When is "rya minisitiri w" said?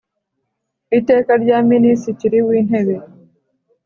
1.43-2.49